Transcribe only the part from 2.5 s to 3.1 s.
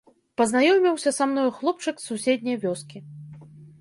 вёскі.